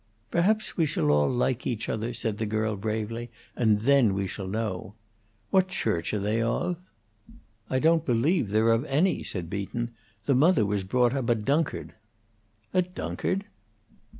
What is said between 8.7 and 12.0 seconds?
of any," said Beaton. "The mother was brought up a Dunkard."